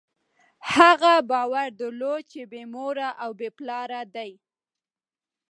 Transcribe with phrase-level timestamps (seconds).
[0.75, 4.31] هغه باور درلود، چې بېمور او بېپلاره دی.